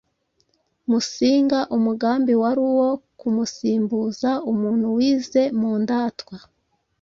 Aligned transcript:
Musinga: 0.89 1.59
umugambi 1.77 2.33
wari 2.41 2.61
uwo 2.69 2.89
kumusimbuza 3.19 4.31
umuntu 4.51 4.85
wize 4.97 5.41
mu 5.59 5.71
ndatwa 5.83 6.37